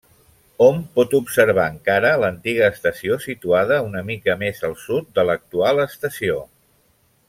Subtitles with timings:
[0.67, 6.45] Hom pot observar encara l'antiga estació situada una mica més al sud de l'actual estació.